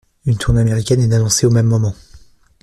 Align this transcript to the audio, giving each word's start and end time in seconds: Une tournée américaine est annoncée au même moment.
Une 0.25 0.35
tournée 0.39 0.61
américaine 0.61 0.99
est 1.01 1.13
annoncée 1.15 1.45
au 1.45 1.51
même 1.51 1.67
moment. 1.67 1.93